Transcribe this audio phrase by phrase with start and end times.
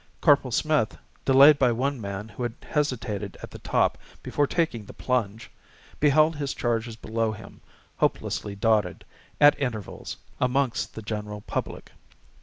[0.19, 4.95] Corporal Smith, delayed by one man who had hesitated at the top before taking the
[4.95, 5.51] plunge,
[5.99, 7.61] beheld his charges below him,
[7.97, 9.05] hopelessly dotted,
[9.39, 11.91] at intervals, amongst the general public.